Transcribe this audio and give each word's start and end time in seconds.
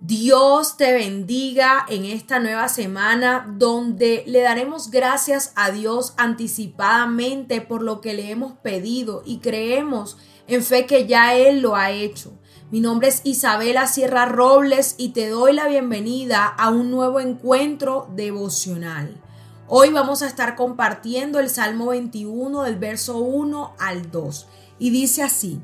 Dios 0.00 0.76
te 0.76 0.92
bendiga 0.92 1.84
en 1.88 2.04
esta 2.04 2.38
nueva 2.38 2.68
semana 2.68 3.52
donde 3.58 4.22
le 4.28 4.42
daremos 4.42 4.92
gracias 4.92 5.52
a 5.56 5.72
Dios 5.72 6.14
anticipadamente 6.16 7.60
por 7.60 7.82
lo 7.82 8.00
que 8.00 8.14
le 8.14 8.30
hemos 8.30 8.52
pedido 8.52 9.24
y 9.26 9.38
creemos 9.38 10.16
en 10.46 10.62
fe 10.62 10.86
que 10.86 11.08
ya 11.08 11.34
Él 11.34 11.62
lo 11.62 11.74
ha 11.74 11.90
hecho. 11.90 12.32
Mi 12.70 12.78
nombre 12.78 13.08
es 13.08 13.22
Isabela 13.24 13.88
Sierra 13.88 14.26
Robles 14.26 14.94
y 14.98 15.08
te 15.08 15.28
doy 15.28 15.52
la 15.52 15.66
bienvenida 15.66 16.46
a 16.46 16.70
un 16.70 16.92
nuevo 16.92 17.18
encuentro 17.18 18.08
devocional. 18.14 19.20
Hoy 19.66 19.90
vamos 19.90 20.22
a 20.22 20.28
estar 20.28 20.54
compartiendo 20.54 21.40
el 21.40 21.50
Salmo 21.50 21.86
21 21.86 22.62
del 22.62 22.76
verso 22.76 23.18
1 23.18 23.74
al 23.80 24.12
2 24.12 24.46
y 24.78 24.90
dice 24.90 25.24
así, 25.24 25.60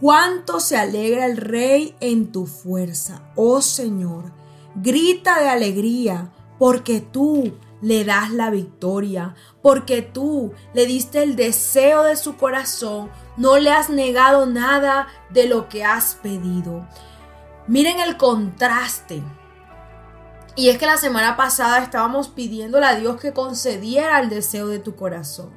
cuánto 0.00 0.60
se 0.60 0.76
alegra 0.76 1.26
el 1.26 1.36
rey 1.36 1.94
en 2.00 2.32
tu 2.32 2.46
fuerza, 2.46 3.22
oh 3.36 3.60
Señor, 3.60 4.32
grita 4.74 5.40
de 5.40 5.48
alegría 5.48 6.32
porque 6.58 7.00
tú 7.00 7.54
le 7.82 8.04
das 8.04 8.30
la 8.30 8.50
victoria, 8.50 9.34
porque 9.62 10.02
tú 10.02 10.52
le 10.74 10.86
diste 10.86 11.22
el 11.22 11.36
deseo 11.36 12.02
de 12.02 12.16
su 12.16 12.36
corazón, 12.36 13.10
no 13.36 13.58
le 13.58 13.70
has 13.70 13.88
negado 13.88 14.46
nada 14.46 15.08
de 15.30 15.46
lo 15.46 15.68
que 15.68 15.84
has 15.84 16.14
pedido. 16.16 16.86
Miren 17.66 18.00
el 18.00 18.16
contraste. 18.16 19.22
Y 20.56 20.68
es 20.68 20.78
que 20.78 20.86
la 20.86 20.96
semana 20.96 21.36
pasada 21.36 21.78
estábamos 21.78 22.28
pidiéndole 22.28 22.84
a 22.84 22.96
Dios 22.96 23.20
que 23.20 23.32
concediera 23.32 24.20
el 24.20 24.28
deseo 24.28 24.66
de 24.66 24.78
tu 24.78 24.96
corazón, 24.96 25.50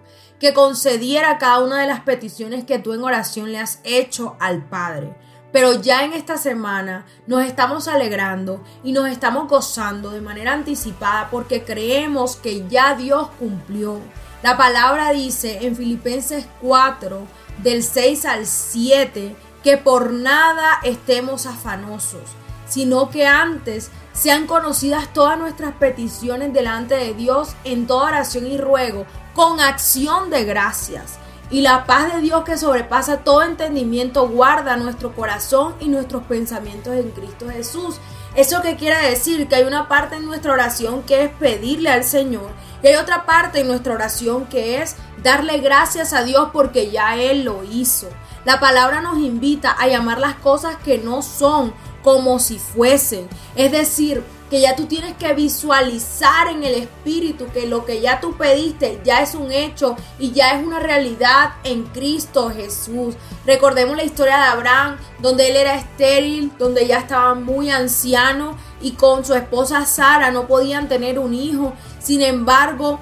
que 0.43 0.53
concediera 0.53 1.37
cada 1.37 1.63
una 1.63 1.79
de 1.79 1.87
las 1.87 2.01
peticiones 2.01 2.65
que 2.65 2.77
tú 2.77 2.91
en 2.91 3.01
oración 3.01 3.53
le 3.53 3.59
has 3.59 3.79
hecho 3.85 4.35
al 4.41 4.61
Padre. 4.61 5.15
Pero 5.53 5.81
ya 5.81 6.03
en 6.03 6.11
esta 6.11 6.35
semana 6.35 7.05
nos 7.27 7.45
estamos 7.45 7.87
alegrando 7.87 8.61
y 8.83 8.91
nos 8.91 9.07
estamos 9.07 9.47
gozando 9.47 10.09
de 10.09 10.19
manera 10.19 10.51
anticipada 10.51 11.29
porque 11.31 11.63
creemos 11.63 12.35
que 12.35 12.67
ya 12.67 12.93
Dios 12.93 13.29
cumplió. 13.39 14.01
La 14.41 14.57
palabra 14.57 15.13
dice 15.13 15.59
en 15.61 15.77
Filipenses 15.77 16.45
4, 16.59 17.25
del 17.59 17.81
6 17.81 18.25
al 18.25 18.45
7, 18.45 19.37
que 19.63 19.77
por 19.77 20.11
nada 20.11 20.81
estemos 20.83 21.45
afanosos, 21.45 22.31
sino 22.73 23.11
que 23.11 23.27
antes 23.27 23.91
sean 24.13 24.47
conocidas 24.47 25.13
todas 25.13 25.37
nuestras 25.37 25.73
peticiones 25.75 26.53
delante 26.53 26.95
de 26.95 27.13
Dios 27.13 27.55
en 27.65 27.85
toda 27.85 28.07
oración 28.07 28.47
y 28.47 28.57
ruego, 28.57 29.05
con 29.35 29.59
acción 29.59 30.31
de 30.31 30.43
gracias. 30.43 31.19
Y 31.51 31.61
la 31.61 31.85
paz 31.85 32.15
de 32.15 32.21
Dios 32.21 32.43
que 32.43 32.57
sobrepasa 32.57 33.17
todo 33.17 33.43
entendimiento 33.43 34.27
guarda 34.27 34.75
nuestro 34.75 35.13
corazón 35.13 35.75
y 35.79 35.87
nuestros 35.87 36.23
pensamientos 36.23 36.95
en 36.95 37.11
Cristo 37.11 37.47
Jesús. 37.47 37.97
Eso 38.33 38.63
que 38.63 38.75
quiere 38.75 39.07
decir 39.07 39.47
que 39.47 39.57
hay 39.57 39.65
una 39.65 39.87
parte 39.87 40.15
en 40.15 40.25
nuestra 40.25 40.53
oración 40.53 41.03
que 41.03 41.25
es 41.25 41.29
pedirle 41.29 41.91
al 41.91 42.03
Señor 42.03 42.49
y 42.81 42.87
hay 42.87 42.95
otra 42.95 43.27
parte 43.27 43.59
en 43.59 43.67
nuestra 43.67 43.93
oración 43.93 44.45
que 44.45 44.81
es 44.81 44.95
darle 45.21 45.59
gracias 45.59 46.11
a 46.11 46.23
Dios 46.23 46.49
porque 46.51 46.89
ya 46.89 47.17
Él 47.17 47.43
lo 47.43 47.63
hizo. 47.63 48.09
La 48.45 48.59
palabra 48.59 49.01
nos 49.01 49.19
invita 49.19 49.69
a 49.71 49.87
llamar 49.87 50.17
las 50.17 50.33
cosas 50.35 50.77
que 50.77 50.97
no 50.97 51.21
son 51.21 51.71
como 52.03 52.39
si 52.39 52.59
fuesen. 52.59 53.27
Es 53.55 53.71
decir, 53.71 54.23
que 54.53 54.61
ya 54.61 54.75
tú 54.75 54.85
tienes 54.85 55.15
que 55.17 55.33
visualizar 55.33 56.47
en 56.47 56.63
el 56.63 56.75
espíritu 56.75 57.47
que 57.51 57.65
lo 57.65 57.85
que 57.85 58.01
ya 58.01 58.19
tú 58.19 58.37
pediste 58.37 59.01
ya 59.03 59.23
es 59.23 59.33
un 59.33 59.51
hecho 59.51 59.95
y 60.19 60.31
ya 60.31 60.51
es 60.51 60.63
una 60.63 60.79
realidad 60.79 61.53
en 61.63 61.85
Cristo 61.85 62.51
Jesús. 62.51 63.15
Recordemos 63.47 63.97
la 63.97 64.03
historia 64.03 64.37
de 64.37 64.43
Abraham, 64.43 64.97
donde 65.17 65.49
él 65.49 65.55
era 65.55 65.73
estéril, 65.73 66.51
donde 66.59 66.85
ya 66.85 66.99
estaba 66.99 67.33
muy 67.33 67.71
anciano 67.71 68.55
y 68.79 68.91
con 68.91 69.25
su 69.25 69.33
esposa 69.33 69.87
Sara 69.87 70.29
no 70.29 70.45
podían 70.45 70.87
tener 70.87 71.17
un 71.17 71.33
hijo. 71.33 71.73
Sin 71.99 72.21
embargo, 72.21 72.99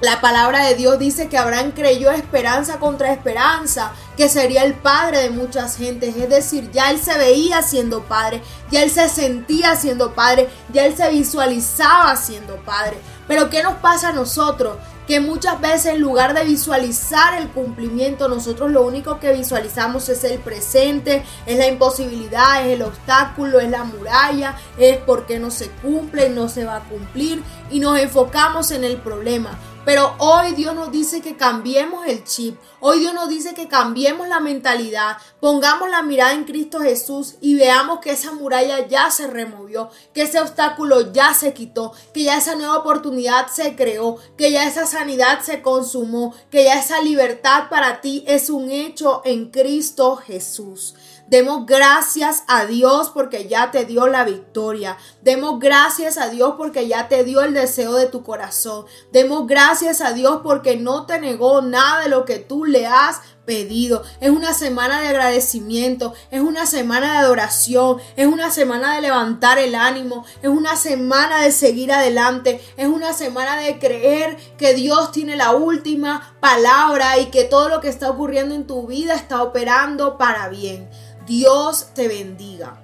la 0.00 0.20
palabra 0.20 0.66
de 0.66 0.74
Dios 0.74 0.98
dice 0.98 1.28
que 1.28 1.38
Abraham 1.38 1.72
creyó 1.72 2.10
esperanza 2.10 2.78
contra 2.78 3.12
esperanza, 3.12 3.92
que 4.16 4.28
sería 4.28 4.64
el 4.64 4.74
padre 4.74 5.20
de 5.20 5.30
muchas 5.30 5.76
gentes. 5.76 6.16
Es 6.16 6.28
decir, 6.28 6.70
ya 6.72 6.90
él 6.90 6.98
se 6.98 7.16
veía 7.16 7.62
siendo 7.62 8.02
padre, 8.02 8.42
ya 8.70 8.82
él 8.82 8.90
se 8.90 9.08
sentía 9.08 9.76
siendo 9.76 10.12
padre, 10.12 10.48
ya 10.72 10.84
él 10.84 10.96
se 10.96 11.08
visualizaba 11.10 12.16
siendo 12.16 12.56
padre. 12.56 12.98
Pero 13.26 13.48
¿qué 13.48 13.62
nos 13.62 13.74
pasa 13.74 14.08
a 14.08 14.12
nosotros? 14.12 14.76
Que 15.06 15.20
muchas 15.20 15.60
veces 15.60 15.94
en 15.94 16.00
lugar 16.00 16.34
de 16.34 16.44
visualizar 16.44 17.34
el 17.34 17.48
cumplimiento, 17.48 18.28
nosotros 18.28 18.70
lo 18.70 18.82
único 18.82 19.20
que 19.20 19.32
visualizamos 19.32 20.08
es 20.08 20.24
el 20.24 20.38
presente, 20.38 21.24
es 21.46 21.58
la 21.58 21.68
imposibilidad, 21.68 22.66
es 22.66 22.74
el 22.74 22.82
obstáculo, 22.82 23.60
es 23.60 23.70
la 23.70 23.84
muralla, 23.84 24.56
es 24.78 24.98
porque 24.98 25.38
no 25.38 25.50
se 25.50 25.70
cumple, 25.70 26.30
no 26.30 26.48
se 26.48 26.64
va 26.64 26.76
a 26.76 26.84
cumplir 26.84 27.42
y 27.70 27.80
nos 27.80 27.98
enfocamos 27.98 28.70
en 28.70 28.84
el 28.84 28.96
problema. 28.96 29.58
Pero 29.84 30.14
hoy 30.18 30.52
Dios 30.52 30.74
nos 30.74 30.90
dice 30.90 31.20
que 31.20 31.36
cambiemos 31.36 32.06
el 32.06 32.24
chip. 32.24 32.58
Hoy 32.80 33.00
Dios 33.00 33.12
nos 33.12 33.28
dice 33.28 33.52
que 33.52 33.68
cambiemos 33.68 34.26
la 34.28 34.40
mentalidad. 34.40 35.18
Pongamos 35.40 35.90
la 35.90 36.02
mirada 36.02 36.32
en 36.32 36.44
Cristo 36.44 36.80
Jesús 36.80 37.34
y 37.42 37.54
veamos 37.54 38.00
que 38.00 38.12
esa 38.12 38.32
muralla 38.32 38.86
ya 38.88 39.10
se 39.10 39.26
removió, 39.26 39.90
que 40.14 40.22
ese 40.22 40.40
obstáculo 40.40 41.12
ya 41.12 41.34
se 41.34 41.52
quitó, 41.52 41.92
que 42.14 42.22
ya 42.22 42.38
esa 42.38 42.54
nueva 42.54 42.78
oportunidad 42.78 43.48
se 43.48 43.76
creó, 43.76 44.16
que 44.38 44.50
ya 44.52 44.66
esa 44.66 44.86
sanidad 44.86 45.40
se 45.42 45.60
consumó, 45.60 46.34
que 46.50 46.64
ya 46.64 46.80
esa 46.80 47.02
libertad 47.02 47.68
para 47.68 48.00
ti 48.00 48.24
es 48.26 48.48
un 48.48 48.70
hecho 48.70 49.20
en 49.26 49.50
Cristo 49.50 50.16
Jesús. 50.16 50.94
Demos 51.26 51.64
gracias 51.64 52.44
a 52.48 52.66
Dios 52.66 53.10
porque 53.10 53.48
ya 53.48 53.70
te 53.70 53.86
dio 53.86 54.06
la 54.06 54.24
victoria. 54.24 54.98
Demos 55.22 55.58
gracias 55.58 56.18
a 56.18 56.28
Dios 56.28 56.54
porque 56.58 56.86
ya 56.86 57.08
te 57.08 57.24
dio 57.24 57.40
el 57.40 57.54
deseo 57.54 57.94
de 57.94 58.06
tu 58.06 58.22
corazón. 58.22 58.84
Demos 59.10 59.46
gracias 59.46 60.00
a 60.00 60.12
Dios 60.12 60.40
porque 60.42 60.76
no 60.76 61.06
te 61.06 61.18
negó 61.18 61.62
nada 61.62 62.02
de 62.02 62.10
lo 62.10 62.24
que 62.24 62.38
tú 62.38 62.66
le 62.66 62.86
has 62.86 63.20
pedido. 63.44 64.02
Es 64.20 64.30
una 64.30 64.54
semana 64.54 65.00
de 65.00 65.08
agradecimiento, 65.08 66.14
es 66.30 66.40
una 66.40 66.66
semana 66.66 67.12
de 67.12 67.18
adoración, 67.18 67.98
es 68.16 68.26
una 68.26 68.50
semana 68.50 68.94
de 68.94 69.02
levantar 69.02 69.58
el 69.58 69.74
ánimo, 69.74 70.24
es 70.42 70.48
una 70.48 70.76
semana 70.76 71.42
de 71.42 71.52
seguir 71.52 71.92
adelante, 71.92 72.60
es 72.76 72.88
una 72.88 73.12
semana 73.12 73.56
de 73.56 73.78
creer 73.78 74.36
que 74.56 74.74
Dios 74.74 75.12
tiene 75.12 75.36
la 75.36 75.52
última 75.52 76.36
palabra 76.40 77.18
y 77.18 77.26
que 77.26 77.44
todo 77.44 77.68
lo 77.68 77.80
que 77.80 77.88
está 77.88 78.10
ocurriendo 78.10 78.54
en 78.54 78.66
tu 78.66 78.86
vida 78.86 79.14
está 79.14 79.42
operando 79.42 80.18
para 80.18 80.48
bien. 80.48 80.88
Dios 81.26 81.88
te 81.94 82.08
bendiga. 82.08 82.83